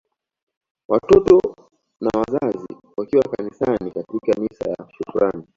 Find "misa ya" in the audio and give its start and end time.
4.41-4.87